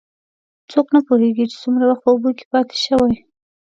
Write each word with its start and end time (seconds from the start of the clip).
څوک 0.71 0.87
نه 0.95 0.99
پوهېږي، 1.07 1.45
چې 1.51 1.57
څومره 1.63 1.83
وخت 1.85 2.01
په 2.03 2.09
اوبو 2.11 2.29
کې 2.37 2.45
پاتې 2.51 2.75
شوی. 2.85 3.15